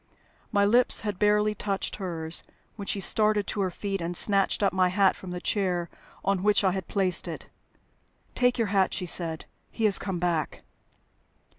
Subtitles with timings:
[0.51, 2.43] My lips had barely touched hers,
[2.75, 5.91] when she started to her feet and snatched up my hat from the chair
[6.25, 7.49] on which I had placed it.
[8.33, 9.45] "Take your hat," she said.
[9.69, 10.63] "He has come back."